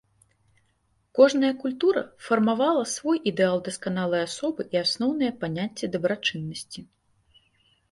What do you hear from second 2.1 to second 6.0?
фармавала свой ідэал дасканалай асобы і асноўныя паняцці